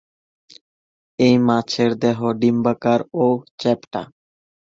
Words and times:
এই 1.19 1.35
মাছের 1.47 1.91
দেহ 2.03 2.19
ডিম্বাকার 2.41 2.99
ও 3.15 3.25
চ্যাপ্টা। 3.59 4.01